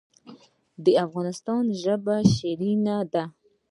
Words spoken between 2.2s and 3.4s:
شیرینې دي